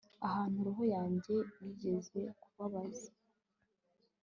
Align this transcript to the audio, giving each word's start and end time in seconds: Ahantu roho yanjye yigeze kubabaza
Ahantu 0.27 0.57
roho 0.65 0.83
yanjye 0.95 1.35
yigeze 1.63 2.21
kubabaza 2.41 3.07